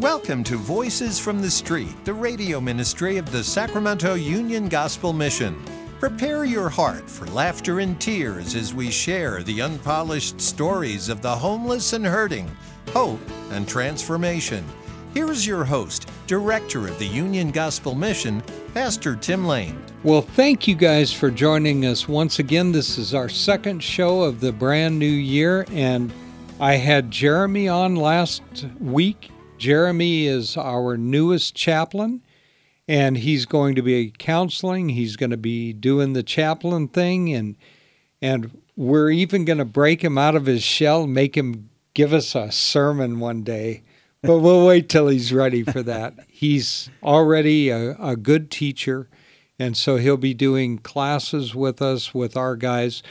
[0.00, 5.58] Welcome to Voices from the Street, the radio ministry of the Sacramento Union Gospel Mission.
[5.98, 11.34] Prepare your heart for laughter and tears as we share the unpolished stories of the
[11.34, 12.54] homeless and hurting,
[12.92, 13.18] hope
[13.52, 14.62] and transformation.
[15.14, 18.42] Here is your host, Director of the Union Gospel Mission,
[18.74, 19.82] Pastor Tim Lane.
[20.02, 22.70] Well, thank you guys for joining us once again.
[22.70, 26.12] This is our second show of the brand new year, and
[26.60, 28.42] I had Jeremy on last
[28.78, 29.30] week.
[29.58, 32.22] Jeremy is our newest chaplain,
[32.86, 34.90] and he's going to be counseling.
[34.90, 37.56] He's going to be doing the chaplain thing, and
[38.20, 42.34] and we're even going to break him out of his shell, make him give us
[42.34, 43.82] a sermon one day
[44.26, 46.14] but we'll wait till he's ready for that.
[46.28, 49.08] He's already a, a good teacher,
[49.58, 53.02] and so he'll be doing classes with us, with our guys.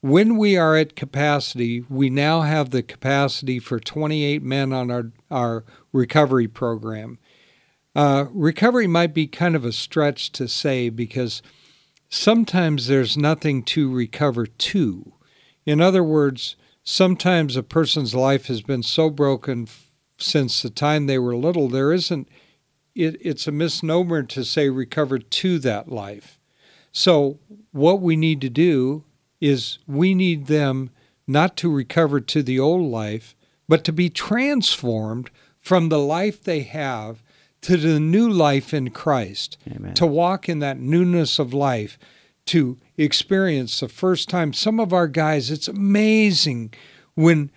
[0.00, 5.10] When we are at capacity, we now have the capacity for 28 men on our,
[5.30, 7.18] our recovery program.
[7.94, 11.42] Uh, recovery might be kind of a stretch to say because
[12.08, 15.14] sometimes there's nothing to recover to.
[15.66, 19.68] In other words, sometimes a person's life has been so broken
[20.18, 22.28] since the time they were little, there isn't,
[22.94, 26.38] it, it's a misnomer to say recover to that life.
[26.92, 27.38] So,
[27.70, 29.04] what we need to do
[29.40, 30.90] is we need them
[31.26, 33.36] not to recover to the old life,
[33.70, 37.22] but to be transformed from the life they have
[37.60, 39.94] to the new life in Christ, Amen.
[39.94, 41.96] to walk in that newness of life,
[42.46, 44.52] to experience the first time.
[44.52, 46.74] Some of our guys, it's amazing
[47.14, 47.52] when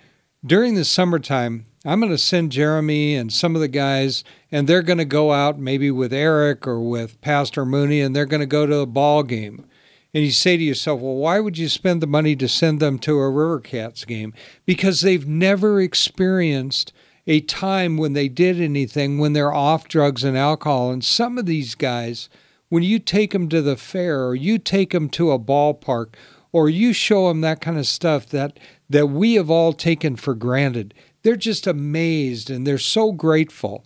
[0.45, 4.83] during the summertime, I'm going to send Jeremy and some of the guys, and they're
[4.83, 8.45] going to go out maybe with Eric or with Pastor Mooney, and they're going to
[8.45, 9.65] go to a ball game.
[10.13, 12.99] And you say to yourself, well, why would you spend the money to send them
[12.99, 14.33] to a River Cats game?
[14.65, 16.93] Because they've never experienced
[17.25, 20.91] a time when they did anything when they're off drugs and alcohol.
[20.91, 22.29] And some of these guys,
[22.69, 26.13] when you take them to the fair or you take them to a ballpark
[26.51, 28.59] or you show them that kind of stuff that,
[28.89, 30.93] that we have all taken for granted,
[31.23, 33.85] they're just amazed and they're so grateful.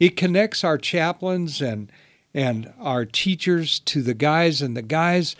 [0.00, 1.92] It connects our chaplains and
[2.34, 5.34] and our teachers to the guys and the guys.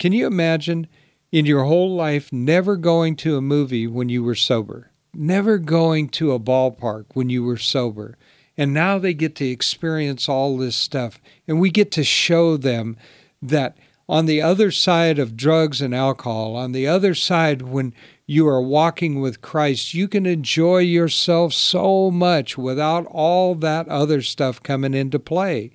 [0.00, 0.88] Can you imagine
[1.30, 6.08] in your whole life never going to a movie when you were sober, never going
[6.08, 8.16] to a ballpark when you were sober?
[8.56, 11.20] And now they get to experience all this stuff.
[11.46, 12.96] And we get to show them
[13.42, 13.76] that
[14.08, 17.92] on the other side of drugs and alcohol, on the other side, when
[18.26, 24.22] you are walking with Christ, you can enjoy yourself so much without all that other
[24.22, 25.72] stuff coming into play.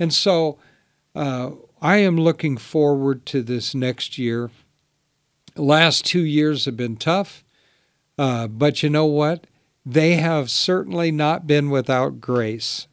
[0.00, 0.58] And so
[1.14, 4.50] uh, I am looking forward to this next year.
[5.56, 7.44] last two years have been tough,
[8.18, 9.46] uh, but you know what?
[9.84, 12.86] They have certainly not been without grace.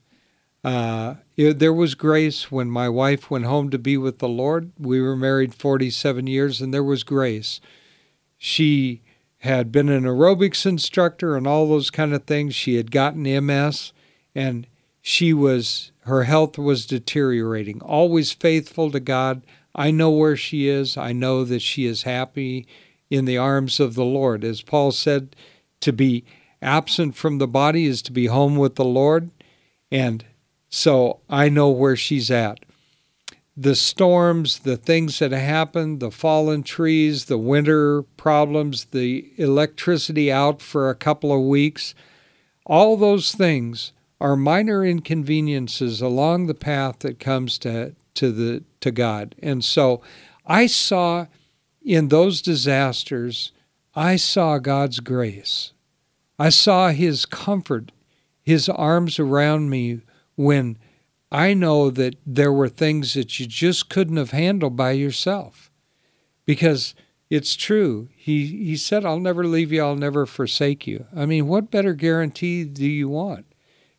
[0.63, 4.71] Uh, it, there was grace when my wife went home to be with the Lord.
[4.79, 7.61] We were married 47 years, and there was grace
[8.37, 9.01] she
[9.39, 12.55] had been an aerobics instructor and all those kind of things.
[12.55, 13.93] She had gotten MS
[14.35, 14.67] and
[15.01, 17.81] she was her health was deteriorating.
[17.81, 19.44] Always faithful to God.
[19.75, 20.97] I know where she is.
[20.97, 22.66] I know that she is happy
[23.09, 24.44] in the arms of the Lord.
[24.44, 25.35] As Paul said,
[25.81, 26.25] to be
[26.62, 29.29] absent from the body is to be home with the Lord.
[29.91, 30.25] And
[30.69, 32.59] so I know where she's at
[33.59, 40.62] the storms, the things that happened, the fallen trees, the winter problems, the electricity out
[40.62, 41.96] for a couple of weeks,
[42.67, 48.91] all those things are minor inconveniences along the path that comes to, to the to
[48.91, 49.35] God.
[49.41, 50.01] And so
[50.45, 51.28] I saw
[51.83, 53.51] in those disasters,
[53.95, 55.73] I saw God's grace.
[56.39, 57.91] I saw his comfort,
[58.44, 60.01] his arms around me
[60.35, 60.78] when
[61.31, 65.72] I know that there were things that you just couldn't have handled by yourself.
[66.45, 66.95] Because
[67.29, 68.07] it's true.
[68.16, 71.05] He he said, I'll never leave you, I'll never forsake you.
[71.16, 73.46] I mean, what better guarantee do you want?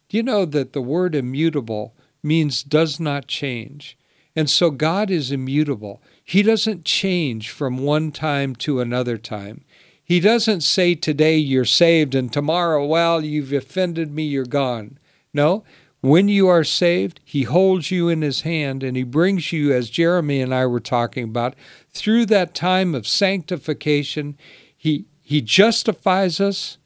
[0.08, 3.96] Do you know that the word immutable means does not change?
[4.34, 6.00] And so God is immutable.
[6.24, 9.64] He doesn't change from one time to another time.
[10.02, 14.98] He doesn't say today you're saved and tomorrow, well, you've offended me, you're gone.
[15.34, 15.64] No,
[16.00, 19.90] when you are saved, He holds you in His hand and He brings you, as
[19.90, 21.54] Jeremy and I were talking about,
[21.90, 24.38] through that time of sanctification.
[24.74, 26.78] He, he justifies us,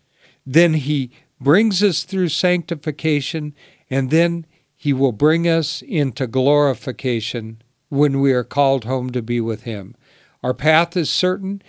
[0.44, 1.12] then He
[1.42, 3.54] brings us through sanctification,
[3.90, 9.40] and then He will bring us into glorification when we are called home to be
[9.40, 9.94] with Him.
[10.42, 11.62] Our path is certain.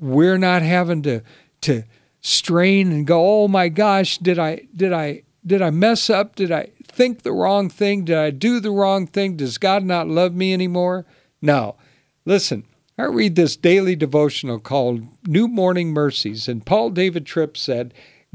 [0.00, 1.22] We're not having to,
[1.62, 1.84] to
[2.20, 6.36] strain and go, oh my gosh, did I, did I did I mess up?
[6.36, 8.04] Did I think the wrong thing?
[8.04, 9.36] Did I do the wrong thing?
[9.36, 11.04] Does God not love me anymore?
[11.40, 11.76] No.
[12.24, 12.64] Listen,
[12.96, 17.92] I read this daily devotional called New Morning Mercies, and Paul David Tripp said,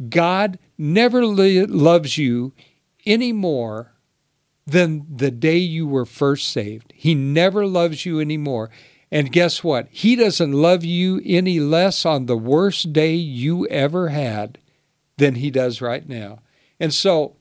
[0.10, 2.54] God never loves you
[3.06, 3.94] any more
[4.66, 6.94] than the day you were first saved.
[6.96, 8.70] He never loves you anymore.
[9.10, 9.88] And guess what?
[9.90, 14.58] He doesn't love you any less on the worst day you ever had
[15.18, 16.40] than he does right now.
[16.80, 17.38] And so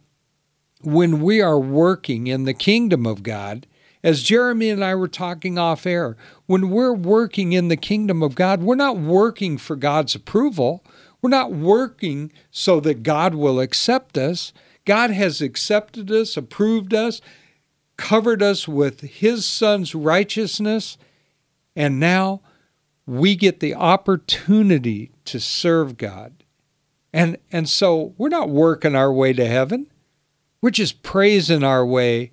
[0.83, 3.67] when we are working in the kingdom of God,
[4.05, 6.17] as Jeremy and I were talking off air,
[6.47, 10.85] when we're working in the kingdom of God, we're not working for God's approval.
[11.23, 14.53] We're not working so that God will accept us.
[14.85, 17.21] God has accepted us, approved us,
[17.97, 20.97] covered us with His Son's righteousness,
[21.75, 22.41] and now
[23.07, 26.45] we get the opportunity to serve God.
[27.13, 29.87] And, and so we're not working our way to heaven.
[30.61, 32.33] We're just praising our way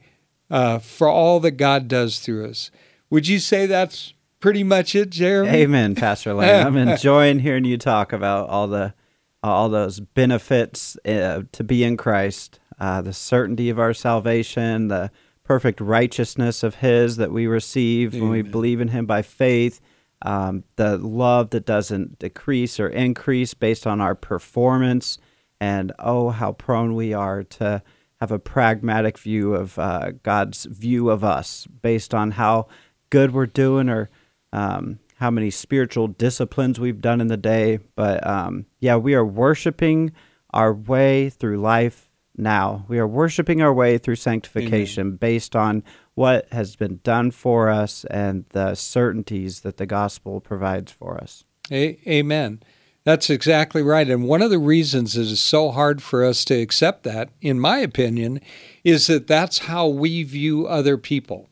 [0.50, 2.71] uh, for all that God does through us.
[3.09, 4.13] Would you say that's
[4.44, 5.50] pretty much it, Jeremy?
[5.50, 6.66] Amen, Pastor Lane.
[6.66, 8.94] I'm enjoying hearing you talk about all the
[9.42, 15.12] all those benefits uh, to be in Christ, uh, the certainty of our salvation, the
[15.45, 18.22] perfect righteousness of His that we receive Amen.
[18.22, 19.80] when we believe in Him by faith,
[20.24, 25.18] um, the love that doesn't decrease or increase based on our performance,
[25.62, 27.81] and oh, how prone we are to
[28.19, 32.68] have a pragmatic view of uh, God's view of us based on how
[33.10, 34.10] good we're doing or
[34.54, 37.80] um, how many spiritual disciplines we've done in the day.
[37.96, 40.14] But um, yeah, we are worshiping
[40.52, 42.86] our way through life now.
[42.88, 45.18] We are worshiping our way through sanctification Amen.
[45.18, 45.84] based on
[46.14, 51.44] what has been done for us and the certainties that the gospel provides for us.
[51.72, 52.62] A- amen.
[53.04, 54.10] That's exactly right.
[54.10, 57.60] And one of the reasons it is so hard for us to accept that, in
[57.60, 58.40] my opinion,
[58.84, 61.50] is that that's how we view other people.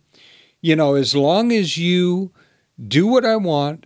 [0.62, 2.31] You know, as long as you
[2.85, 3.85] do what I want,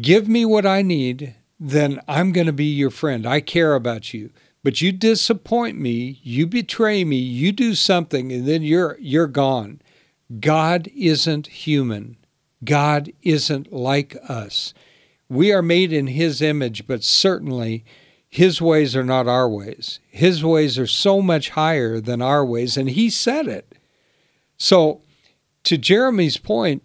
[0.00, 3.26] give me what I need, then I'm going to be your friend.
[3.26, 4.30] I care about you.
[4.62, 9.80] But you disappoint me, you betray me, you do something and then you're you're gone.
[10.38, 12.16] God isn't human.
[12.62, 14.74] God isn't like us.
[15.28, 17.84] We are made in His image, but certainly
[18.28, 19.98] His ways are not our ways.
[20.10, 23.74] His ways are so much higher than our ways, and He said it.
[24.58, 25.00] So,
[25.64, 26.82] to Jeremy's point,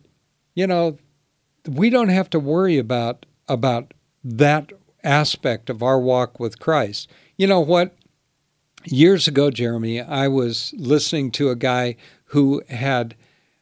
[0.53, 0.97] you know,
[1.67, 4.71] we don't have to worry about about that
[5.03, 7.09] aspect of our walk with Christ.
[7.37, 7.95] You know what?
[8.85, 11.95] Years ago, Jeremy, I was listening to a guy
[12.25, 13.15] who had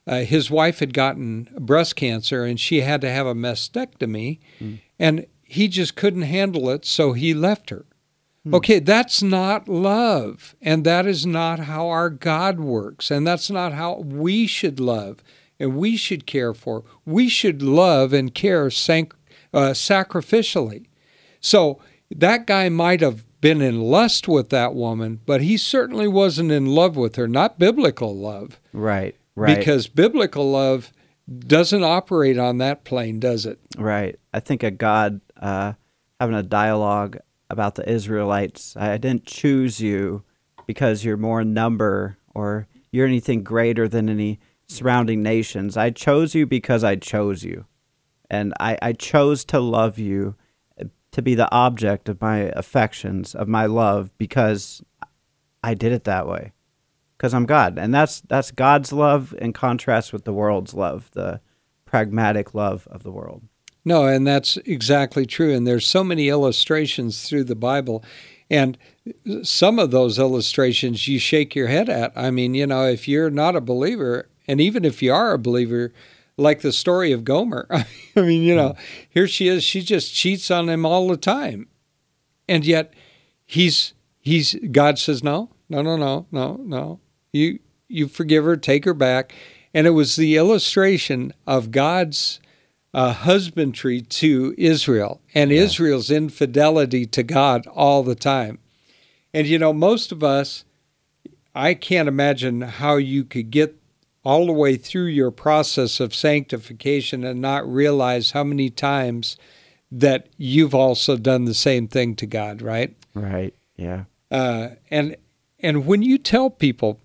[0.06, 4.80] uh, his wife had gotten breast cancer and she had to have a mastectomy, mm.
[5.00, 7.86] and he just couldn't handle it, so he left her.
[8.46, 8.56] Mm.
[8.56, 13.72] Okay, that's not love, and that is not how our God works, and that's not
[13.74, 15.24] how we should love
[15.60, 16.84] and we should care for.
[17.06, 19.16] We should love and care sanc-
[19.54, 20.86] uh, sacrificially.
[21.40, 21.80] So
[22.12, 26.68] that guy might have been in lust with that woman, but he certainly wasn't in
[26.68, 28.60] love with her, not biblical love.
[28.72, 29.16] Right.
[29.36, 29.58] Right.
[29.58, 30.92] Because biblical love
[31.40, 33.60] doesn't operate on that plane, does it?
[33.78, 34.18] Right.
[34.34, 35.74] I think a God uh,
[36.20, 37.18] having a dialogue
[37.50, 38.76] about the Israelites.
[38.78, 40.24] I didn't choose you
[40.66, 44.40] because you're more number or you're anything greater than any
[44.74, 45.78] surrounding nations.
[45.78, 47.66] I chose you because I chose you.
[48.30, 50.36] And I, I chose to love you,
[51.12, 54.82] to be the object of my affections, of my love, because
[55.64, 56.52] I did it that way
[57.24, 61.40] because I'm God, and that's that's God's love in contrast with the world's love, the
[61.86, 63.44] pragmatic love of the world.
[63.86, 65.54] No, and that's exactly true.
[65.56, 68.04] And there's so many illustrations through the Bible,
[68.50, 68.78] and
[69.42, 72.12] some of those illustrations you shake your head at.
[72.14, 75.40] I mean, you know, if you're not a believer, and even if you are a
[75.40, 75.94] believer,
[76.38, 77.86] like the story of Gomer, I
[78.16, 78.76] mean, you know,
[79.10, 81.68] here she is, she just cheats on him all the time,
[82.48, 82.94] and yet
[83.46, 87.00] he's he's God says no, no, no, no, no, no.
[87.32, 89.34] You you forgive her, take her back.
[89.74, 92.40] And it was the illustration of God's
[92.94, 95.62] uh, husbandry to Israel and yeah.
[95.62, 98.60] Israel's infidelity to God all the time.
[99.34, 100.64] And you know, most of us,
[101.56, 103.80] I can't imagine how you could get
[104.24, 109.38] all the way through your process of sanctification and not realize how many times
[109.92, 112.96] that you've also done the same thing to God, right?
[113.14, 113.54] Right.
[113.76, 114.06] Yeah.
[114.32, 115.16] Uh, and
[115.60, 117.00] and when you tell people,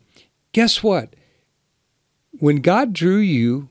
[0.52, 1.14] Guess what?
[2.32, 3.68] When God drew you,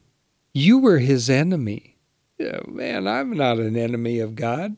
[0.53, 1.97] you were his enemy.
[2.37, 4.75] Yeah, man, I'm not an enemy of God.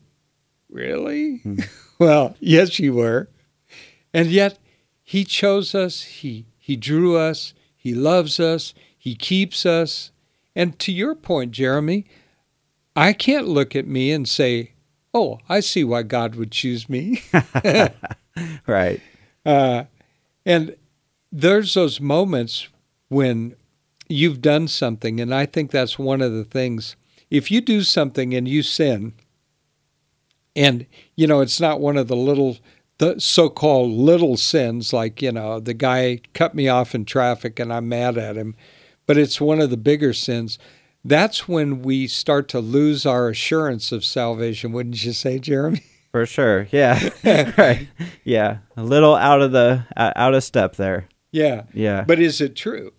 [0.70, 1.38] Really?
[1.38, 1.60] Hmm.
[1.98, 3.28] well, yes, you were.
[4.14, 4.58] And yet,
[5.02, 10.10] He chose us, He He drew us, He loves us, He keeps us.
[10.54, 12.04] And to your point, Jeremy,
[12.94, 14.72] I can't look at me and say,
[15.14, 17.22] Oh, I see why God would choose me.
[18.66, 19.00] right.
[19.46, 19.84] Uh,
[20.44, 20.76] and
[21.32, 22.68] there's those moments
[23.08, 23.56] when
[24.08, 26.96] you've done something, and I think that's one of the things.
[27.30, 29.14] If you do something and you sin,
[30.54, 32.58] and you know it's not one of the little
[33.00, 37.72] the so-called little sins like you know the guy cut me off in traffic and
[37.72, 38.54] i'm mad at him
[39.10, 40.56] but it's one of the bigger sins.
[41.04, 45.82] That's when we start to lose our assurance of salvation wouldn't you say jeremy?
[46.12, 46.68] For sure.
[46.70, 47.10] Yeah.
[47.58, 47.88] Right.
[48.22, 48.58] Yeah.
[48.76, 51.08] A little out of the uh, out of step there.
[51.32, 51.64] Yeah.
[51.74, 52.04] Yeah.
[52.04, 52.92] But is it true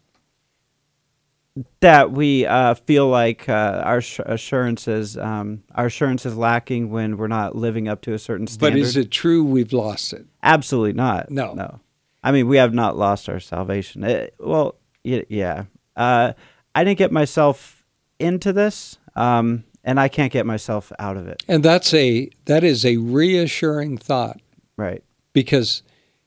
[1.80, 7.28] that we uh, feel like uh, our assurances um, our assurance is lacking when we're
[7.28, 8.78] not living up to a certain standard.
[8.78, 10.26] But is it true we've lost it?
[10.44, 11.30] Absolutely not.
[11.32, 11.80] No, no.
[12.24, 14.04] I mean, we have not lost our salvation.
[14.04, 15.66] It, well, yeah.
[15.96, 16.34] Uh,
[16.76, 17.84] I didn't get myself
[18.20, 21.44] into this, um, and I can't get myself out of it.
[21.48, 24.40] And that's a that is a reassuring thought,
[24.78, 25.04] right?
[25.34, 25.82] Because,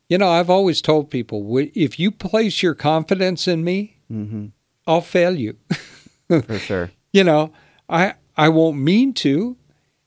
[0.08, 3.98] you know, I've always told people if you place your confidence in me.
[4.10, 4.46] Mm-hmm
[4.86, 5.56] I'll fail you.
[6.28, 6.90] For sure.
[7.12, 7.52] You know,
[7.88, 9.56] I I won't mean to,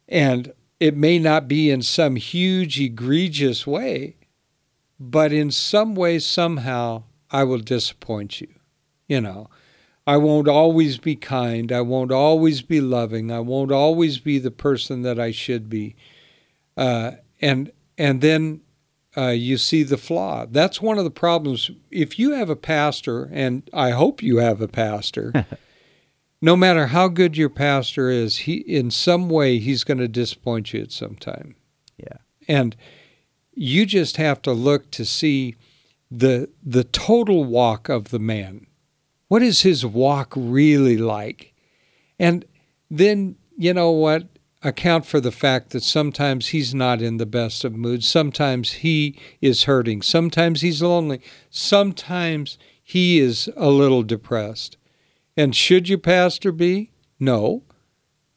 [0.07, 4.15] and it may not be in some huge egregious way,
[4.99, 8.49] but in some way somehow I will disappoint you.
[9.07, 9.49] You know,
[10.05, 14.51] I won't always be kind, I won't always be loving, I won't always be the
[14.51, 15.95] person that I should be.
[16.75, 18.61] Uh, and and then
[19.17, 20.45] uh, you see the flaw.
[20.45, 21.71] That's one of the problems.
[21.89, 25.33] If you have a pastor, and I hope you have a pastor,
[26.41, 30.73] no matter how good your pastor is, he in some way he's going to disappoint
[30.73, 31.55] you at some time.
[31.97, 32.75] Yeah, and
[33.53, 35.55] you just have to look to see
[36.11, 38.67] the the total walk of the man.
[39.29, 41.53] What is his walk really like?
[42.19, 42.45] And
[42.89, 44.27] then you know what?
[44.63, 48.09] Account for the fact that sometimes he's not in the best of moods.
[48.09, 50.01] Sometimes he is hurting.
[50.01, 51.21] Sometimes he's lonely.
[51.49, 54.77] Sometimes he is a little depressed.
[55.35, 56.91] And should your pastor be?
[57.19, 57.63] No.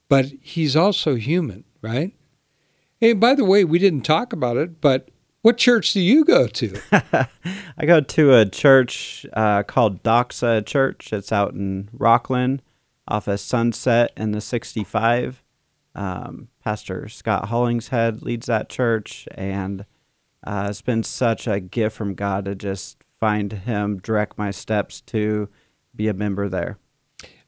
[0.09, 2.12] But he's also human, right?
[2.99, 5.09] Hey, by the way, we didn't talk about it, but
[5.43, 6.81] what church do you go to?
[7.79, 11.15] I go to a church uh, called Doxa Church.
[11.15, 12.61] It's out in Rocklin
[13.09, 15.43] off of Sunset in the 65.
[15.94, 19.85] Um, Pastor Scott Hollingshead leads that church, and
[20.44, 25.00] uh, it's been such a gift from God to just find Him direct my steps
[25.02, 25.49] to
[25.94, 26.78] be a member there.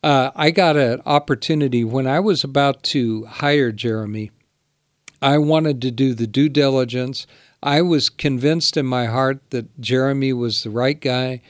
[0.03, 4.33] Uh, I got an opportunity when I was about to hire Jeremy.
[5.21, 7.27] I wanted to do the due diligence.
[7.63, 11.41] I was convinced in my heart that Jeremy was the right guy,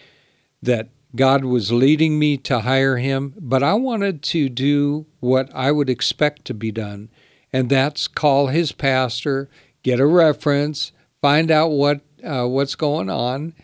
[0.63, 5.71] that God was leading me to hire him, but I wanted to do what I
[5.71, 7.11] would expect to be done,
[7.53, 9.51] and that's call his pastor,
[9.83, 13.55] get a reference, find out what uh, what's going on.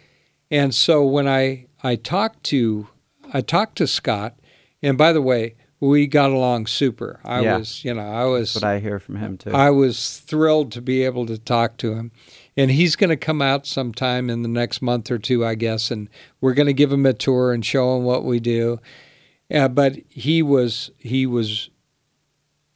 [0.51, 2.89] And so when I I talked to
[3.33, 4.39] I talked to Scott,
[4.83, 7.21] and by the way, we got along super.
[7.25, 7.59] I yeah.
[7.59, 8.55] was, you know, I was.
[8.55, 9.53] That's what I hear from him too.
[9.53, 12.11] I was thrilled to be able to talk to him,
[12.59, 15.93] and he's going to come out sometime in the next month or two, I guess,
[15.93, 16.11] and
[16.41, 18.81] we're going to give him a tour and show him what we do.
[19.49, 21.71] Uh, but he was he was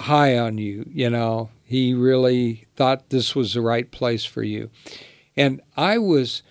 [0.00, 1.50] high on you, you know.
[1.64, 4.70] He really thought this was the right place for you,
[5.36, 6.44] and I was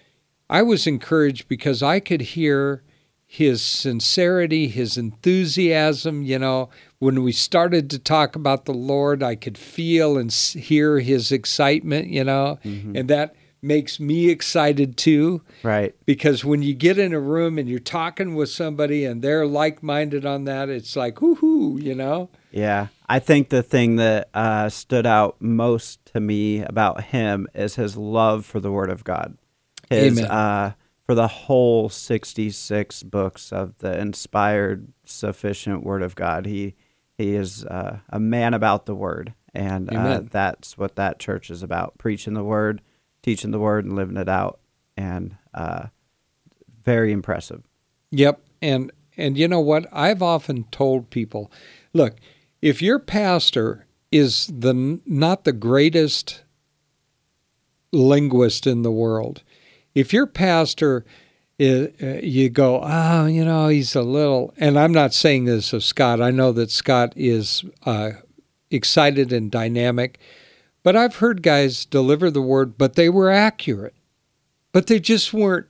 [0.50, 2.84] I was encouraged because I could hear
[3.26, 6.22] his sincerity, his enthusiasm.
[6.22, 6.70] You know,
[7.01, 12.10] when we started to talk about the Lord, I could feel and hear his excitement,
[12.10, 12.96] you know, mm-hmm.
[12.96, 15.41] and that makes me excited too.
[15.63, 15.96] Right.
[16.05, 19.81] Because when you get in a room and you're talking with somebody and they're like
[19.81, 22.29] minded on that, it's like, whoo, you know?
[22.51, 22.89] Yeah.
[23.10, 27.98] I think the thing that uh, stood out most to me about him is his
[27.98, 29.39] love for the Word of God.
[29.89, 30.29] His, Amen.
[30.29, 30.74] Uh,
[31.08, 36.46] for the whole 66 books of the inspired, sufficient Word of God.
[36.46, 36.75] He
[37.22, 41.63] he is uh, a man about the Word, and uh, that's what that church is
[41.63, 42.82] about: preaching the Word,
[43.22, 44.60] teaching the Word, and living it out.
[44.98, 45.88] And uh,
[46.84, 47.63] very impressive.
[48.12, 49.88] Yep, and and you know what?
[49.92, 51.51] I've often told people,
[51.94, 52.18] look,
[52.62, 56.44] if your pastor is the not the greatest
[57.92, 59.44] linguist in the world,
[59.96, 61.06] if your pastor
[61.62, 65.74] is, uh, you go, oh, you know, he's a little, and I'm not saying this
[65.74, 66.20] of Scott.
[66.22, 68.12] I know that Scott is uh,
[68.72, 70.20] excited and dynamic,
[70.82, 73.94] but I've heard guys deliver the word, but they were accurate.
[74.72, 75.68] but they just weren't.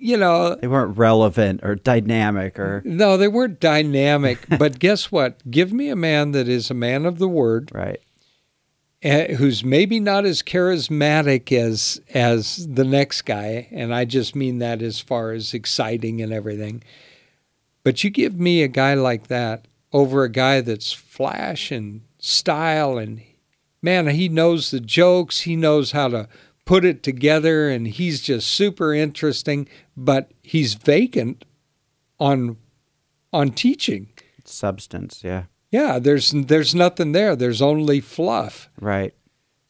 [0.00, 4.38] You know, they weren't relevant or dynamic or no, they weren't dynamic.
[4.56, 5.42] but guess what?
[5.50, 8.00] Give me a man that is a man of the word, right.
[9.02, 14.58] Eh, who's maybe not as charismatic as as the next guy, and I just mean
[14.58, 16.82] that as far as exciting and everything.
[17.84, 22.98] But you give me a guy like that over a guy that's flash and style
[22.98, 23.22] and
[23.80, 26.28] man, he knows the jokes, he knows how to
[26.64, 31.44] put it together and he's just super interesting, but he's vacant
[32.18, 32.56] on
[33.32, 34.08] on teaching.
[34.44, 35.22] substance.
[35.22, 37.36] Yeah, Yeah, there's there's nothing there.
[37.36, 38.68] There's only fluff.
[38.80, 39.14] right.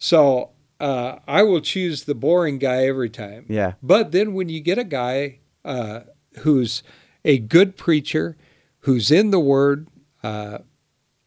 [0.01, 3.47] So uh, I will choose the boring guy every time.
[3.49, 6.03] Yeah, But then when you get a guy uh,
[6.41, 6.85] who's
[7.25, 8.37] a good preacher,
[8.81, 9.89] who's in the Word,
[10.23, 10.59] uh,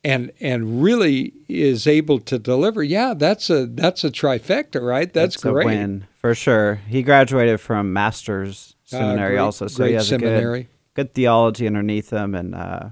[0.05, 5.11] and and really is able to deliver, yeah, that's a that's a trifecta, right?
[5.11, 5.65] That's, a great.
[5.65, 6.75] win for sure.
[6.87, 11.13] He graduated from Masters Uh, Seminary great- also, so he great has a good good
[11.13, 12.89] theology underneath him and uh,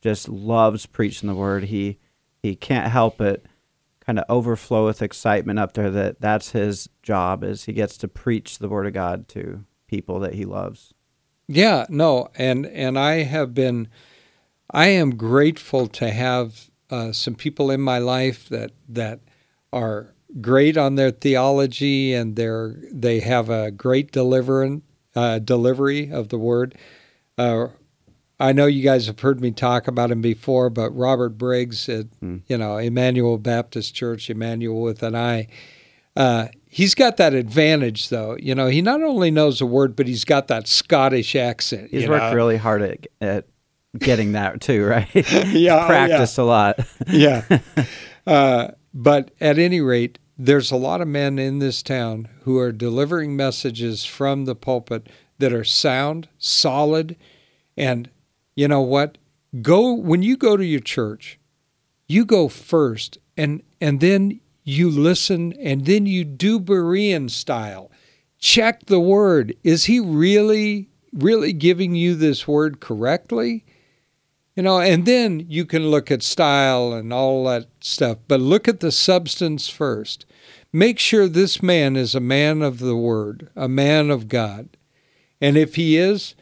[0.00, 1.64] just loves preaching the word.
[1.64, 1.98] He
[2.42, 3.44] he can't help it
[4.00, 8.08] kind of overflow with excitement up there that that's his job is he gets to
[8.08, 10.94] preach the word of God to people that he loves.
[11.46, 13.88] Yeah, no, and and I have been,
[14.70, 19.20] I am grateful to have uh, some people in my life that that
[19.72, 24.82] are great on their theology and they're they have a great delivering
[25.16, 26.74] uh, delivery of the word.
[27.36, 27.68] Uh,
[28.40, 32.06] I know you guys have heard me talk about him before, but Robert Briggs at
[32.20, 32.38] Hmm.
[32.46, 35.48] you know Immanuel Baptist Church, Immanuel with an I.
[36.16, 38.36] Uh, he's got that advantage, though.
[38.40, 41.90] You know, he not only knows the word, but he's got that Scottish accent.
[41.90, 42.34] He's worked know?
[42.34, 43.46] really hard at, at
[43.98, 45.08] getting that too, right?
[45.48, 46.80] Yeah, oh, practiced a lot.
[47.08, 47.44] yeah.
[48.26, 52.72] Uh, but at any rate, there's a lot of men in this town who are
[52.72, 57.16] delivering messages from the pulpit that are sound, solid,
[57.74, 58.10] and
[58.58, 59.18] you know what?
[59.62, 61.38] Go when you go to your church,
[62.08, 67.88] you go first, and and then you listen, and then you do Berean style.
[68.40, 69.54] Check the word.
[69.62, 73.64] Is he really, really giving you this word correctly?
[74.56, 78.66] You know, and then you can look at style and all that stuff, but look
[78.66, 80.26] at the substance first.
[80.72, 84.76] Make sure this man is a man of the word, a man of God.
[85.40, 86.34] And if he is,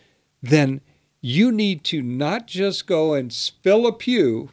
[0.42, 0.80] then
[1.26, 4.50] you need to not just go and fill a pew,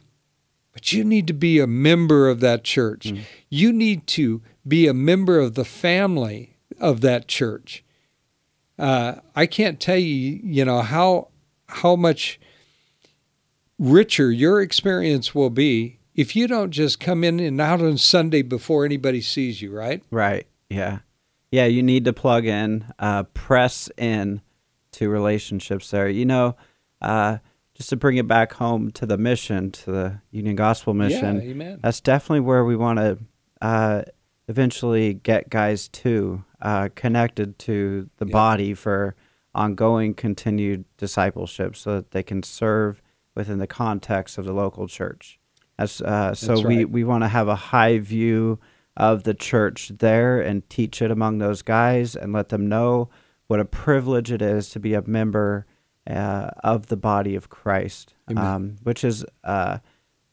[0.72, 3.12] but you need to be a member of that church.
[3.48, 7.84] You need to be a member of the family of that church.
[8.76, 11.28] Uh, I can't tell you, you know, how
[11.68, 12.40] how much
[13.78, 18.42] richer your experience will be if you don't just come in and out on Sunday
[18.42, 20.02] before anybody sees you, right?
[20.10, 20.48] Right.
[20.68, 20.98] Yeah.
[21.52, 21.66] Yeah.
[21.66, 24.40] You need to plug in, uh, press in
[24.94, 26.08] to relationships there.
[26.08, 26.56] You know,
[27.00, 27.38] uh,
[27.74, 31.50] just to bring it back home to the mission, to the Union Gospel mission, Yeah,
[31.50, 31.80] amen.
[31.82, 33.18] that's definitely where we want to
[33.60, 34.02] uh,
[34.48, 38.32] eventually get guys to, uh, connected to the Yeah.
[38.32, 39.14] body for
[39.54, 43.00] ongoing continued discipleship so that they can serve
[43.34, 45.38] within the context of the local church.
[45.78, 48.60] As, uh, so That's we, we want to have a high view
[48.96, 53.08] of the church there and teach it among those guys and let them know
[53.46, 55.66] what a privilege it is to be a member
[56.06, 59.78] uh, of the body of Christ, um, which is uh,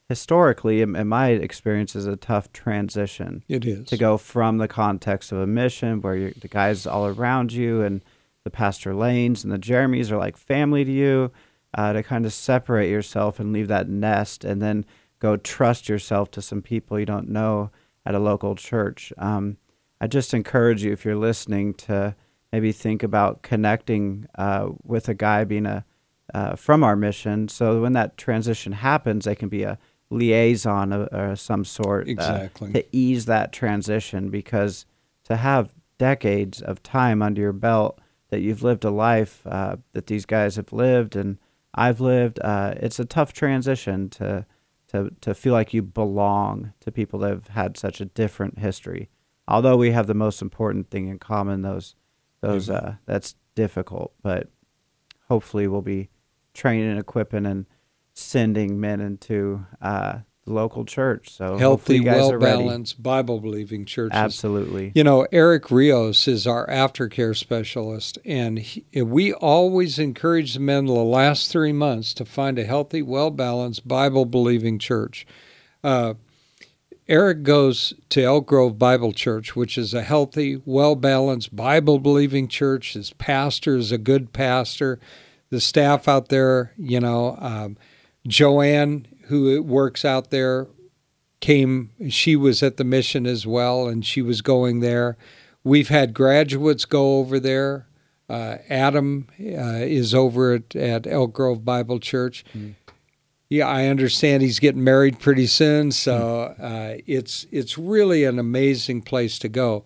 [0.09, 3.87] historically, in, in my experience, is a tough transition It is.
[3.87, 8.03] to go from the context of a mission where the guys all around you and
[8.43, 11.31] the Pastor Lanes and the Jeremys are like family to you,
[11.73, 14.85] uh, to kind of separate yourself and leave that nest and then
[15.19, 17.71] go trust yourself to some people you don't know
[18.05, 19.13] at a local church.
[19.17, 19.57] Um,
[20.01, 22.15] I just encourage you, if you're listening, to
[22.51, 25.85] maybe think about connecting uh, with a guy being a
[26.33, 29.77] uh, from our mission, so when that transition happens, they can be a
[30.09, 32.71] liaison of, or some sort uh, Exactly.
[32.73, 34.29] to ease that transition.
[34.29, 34.85] Because
[35.25, 40.07] to have decades of time under your belt that you've lived a life uh, that
[40.07, 41.37] these guys have lived and
[41.73, 44.45] I've lived, uh, it's a tough transition to
[44.89, 49.09] to to feel like you belong to people that have had such a different history.
[49.47, 51.95] Although we have the most important thing in common, those
[52.41, 54.49] those uh, that's difficult, but
[55.27, 56.09] hopefully we'll be
[56.53, 57.65] training and equipping and
[58.13, 61.29] sending men into uh, the local church.
[61.29, 64.17] So Healthy, well balanced, Bible believing churches.
[64.17, 64.91] Absolutely.
[64.95, 70.85] You know, Eric Rios is our aftercare specialist, and he, we always encourage the men
[70.85, 75.25] the last three months to find a healthy, well balanced, Bible believing church.
[75.83, 76.15] Uh,
[77.11, 82.47] Eric goes to Elk Grove Bible Church, which is a healthy, well balanced, Bible believing
[82.47, 82.93] church.
[82.93, 84.97] His pastor is a good pastor.
[85.49, 87.75] The staff out there, you know, um,
[88.25, 90.67] Joanne, who works out there,
[91.41, 95.17] came, she was at the mission as well, and she was going there.
[95.65, 97.87] We've had graduates go over there.
[98.29, 102.45] Uh, Adam uh, is over at, at Elk Grove Bible Church.
[102.55, 102.75] Mm.
[103.51, 106.63] Yeah, I understand he's getting married pretty soon, so hmm.
[106.63, 109.83] uh, it's it's really an amazing place to go.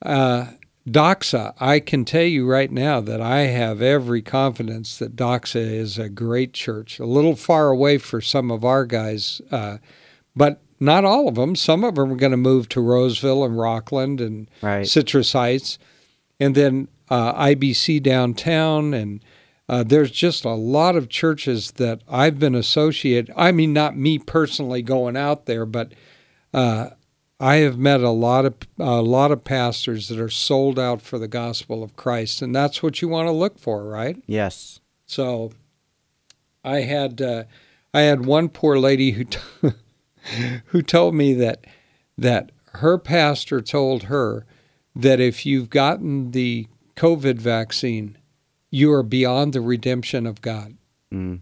[0.00, 0.52] Uh,
[0.88, 5.98] Doxa, I can tell you right now that I have every confidence that Doxa is
[5.98, 7.00] a great church.
[7.00, 9.78] A little far away for some of our guys, uh,
[10.36, 11.56] but not all of them.
[11.56, 14.86] Some of them are going to move to Roseville and Rocklin and right.
[14.86, 15.76] Citrus Heights,
[16.38, 19.24] and then uh, IBC downtown and
[19.68, 23.32] uh, there's just a lot of churches that I've been associated.
[23.36, 25.92] I mean, not me personally going out there, but
[26.52, 26.90] uh,
[27.40, 31.18] I have met a lot of a lot of pastors that are sold out for
[31.18, 34.22] the gospel of Christ, and that's what you want to look for, right?
[34.26, 34.80] Yes.
[35.06, 35.52] So,
[36.64, 37.44] I had uh,
[37.94, 39.38] I had one poor lady who t-
[40.66, 41.64] who told me that
[42.18, 44.46] that her pastor told her
[44.94, 48.16] that if you've gotten the COVID vaccine
[48.72, 50.76] you are beyond the redemption of God.
[51.12, 51.40] Mm.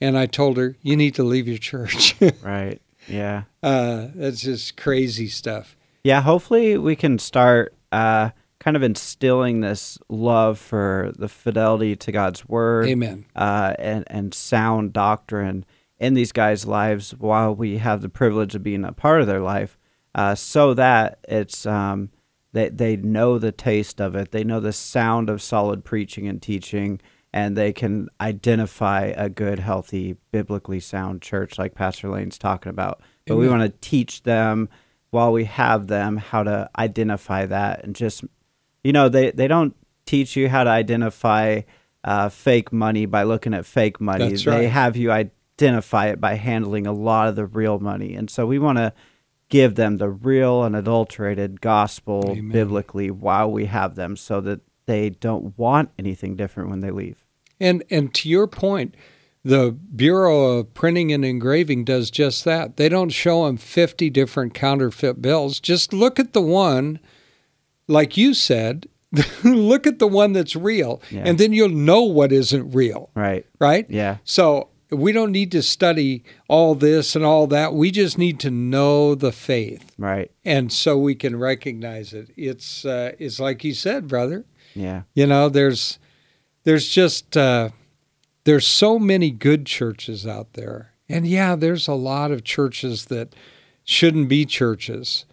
[0.00, 2.14] And I told her, you need to leave your church.
[2.42, 2.80] right.
[3.08, 3.44] Yeah.
[3.62, 5.74] Uh, that's just crazy stuff.
[6.04, 6.20] Yeah.
[6.20, 12.46] Hopefully, we can start uh, kind of instilling this love for the fidelity to God's
[12.46, 12.86] word.
[12.88, 13.24] Amen.
[13.34, 15.64] Uh, and, and sound doctrine
[15.98, 19.40] in these guys' lives while we have the privilege of being a part of their
[19.40, 19.78] life
[20.14, 21.64] uh, so that it's.
[21.64, 22.10] Um,
[22.56, 24.30] they they know the taste of it.
[24.30, 27.00] They know the sound of solid preaching and teaching,
[27.32, 33.02] and they can identify a good, healthy, biblically sound church like Pastor Lane's talking about.
[33.26, 33.44] But Amen.
[33.44, 34.70] we want to teach them
[35.10, 38.24] while we have them how to identify that, and just
[38.82, 41.60] you know they they don't teach you how to identify
[42.04, 44.30] uh, fake money by looking at fake money.
[44.30, 44.44] Right.
[44.44, 48.46] They have you identify it by handling a lot of the real money, and so
[48.46, 48.94] we want to
[49.48, 52.48] give them the real and adulterated gospel Amen.
[52.48, 57.24] biblically while we have them so that they don't want anything different when they leave.
[57.60, 58.94] And and to your point,
[59.44, 62.76] the Bureau of Printing and Engraving does just that.
[62.76, 65.60] They don't show them 50 different counterfeit bills.
[65.60, 67.00] Just look at the one
[67.88, 68.88] like you said,
[69.44, 71.22] look at the one that's real yeah.
[71.24, 73.10] and then you'll know what isn't real.
[73.14, 73.46] Right.
[73.58, 73.86] Right?
[73.88, 74.18] Yeah.
[74.24, 77.74] So we don't need to study all this and all that.
[77.74, 80.30] We just need to know the faith, right?
[80.44, 82.30] And so we can recognize it.
[82.36, 84.44] It's uh, it's like you said, brother.
[84.74, 85.02] Yeah.
[85.14, 85.98] You know, there's
[86.64, 87.70] there's just uh,
[88.44, 93.34] there's so many good churches out there, and yeah, there's a lot of churches that
[93.84, 95.24] shouldn't be churches,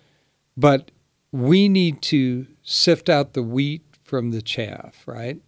[0.58, 0.90] but
[1.32, 5.18] we need to sift out the wheat from the chaff, right?
[5.18, 5.42] right.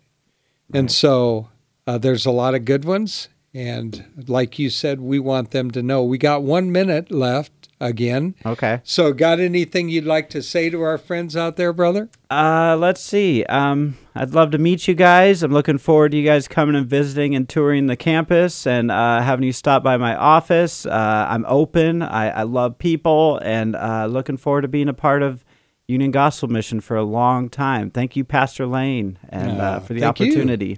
[0.73, 1.49] And so
[1.85, 5.81] uh, there's a lot of good ones and like you said, we want them to
[5.81, 6.03] know.
[6.03, 8.35] We got one minute left again.
[8.45, 8.81] Okay.
[8.83, 12.09] So, got anything you'd like to say to our friends out there, brother?
[12.29, 13.45] Uh, let's see.
[13.45, 15.41] Um, I'd love to meet you guys.
[15.41, 19.21] I'm looking forward to you guys coming and visiting and touring the campus and uh,
[19.21, 20.85] having you stop by my office.
[20.85, 22.01] Uh, I'm open.
[22.01, 25.45] I, I love people and uh, looking forward to being a part of
[25.87, 27.89] Union Gospel Mission for a long time.
[27.89, 30.67] Thank you, Pastor Lane, and uh, for the opportunity.
[30.67, 30.77] You.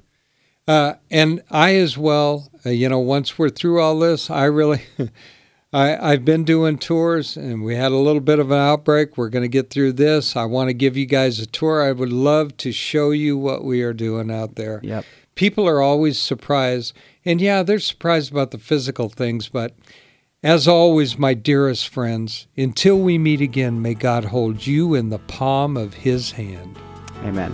[0.67, 4.81] Uh, and I as well, uh, you know, once we're through all this, I really,
[5.73, 9.17] I, I've been doing tours and we had a little bit of an outbreak.
[9.17, 10.35] We're going to get through this.
[10.35, 11.83] I want to give you guys a tour.
[11.83, 14.81] I would love to show you what we are doing out there.
[14.83, 15.05] Yep.
[15.35, 16.93] People are always surprised.
[17.23, 19.73] And yeah, they're surprised about the physical things, but
[20.43, 25.19] as always, my dearest friends, until we meet again, may God hold you in the
[25.19, 26.77] palm of his hand.
[27.23, 27.53] Amen.